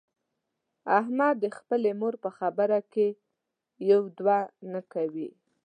[0.99, 3.07] احمد د خپلې مور په خبره کې
[3.91, 4.39] یو دوه
[4.71, 5.29] نه کوي.